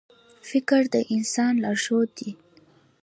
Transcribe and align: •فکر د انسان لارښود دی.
•فکر 0.49 0.81
د 0.93 0.95
انسان 1.15 1.53
لارښود 1.63 2.09
دی. 2.19 2.31